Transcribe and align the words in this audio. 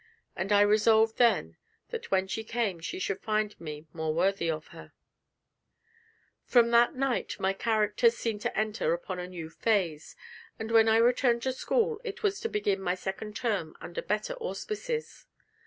And 0.35 0.51
I 0.51 0.61
resolved 0.61 1.19
then 1.19 1.57
that 1.91 2.09
when 2.09 2.27
she 2.27 2.43
came 2.43 2.79
she 2.79 2.97
should 2.97 3.21
find 3.21 3.53
me 3.61 3.85
more 3.93 4.11
worthy 4.15 4.49
of 4.49 4.69
her. 4.69 4.93
From 6.43 6.71
that 6.71 6.95
night 6.95 7.39
my 7.39 7.53
character 7.53 8.09
seemed 8.09 8.41
to 8.41 8.57
enter 8.57 8.93
upon 8.93 9.19
a 9.19 9.27
new 9.29 9.47
phase, 9.47 10.15
and 10.57 10.71
when 10.71 10.89
I 10.89 10.97
returned 10.97 11.43
to 11.43 11.53
school 11.53 12.01
it 12.03 12.23
was 12.23 12.39
to 12.39 12.49
begin 12.49 12.81
my 12.81 12.95
second 12.95 13.35
term 13.35 13.75
under 13.79 14.01
better 14.01 14.33
auspices. 14.39 15.27